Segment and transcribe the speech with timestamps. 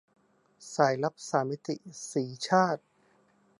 [0.73, 1.75] สายลับสามมิติ-
[2.11, 2.81] สีชาติ